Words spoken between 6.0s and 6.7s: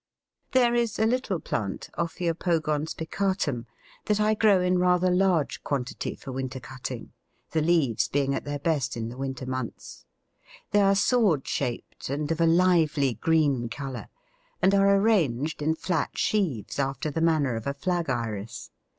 for winter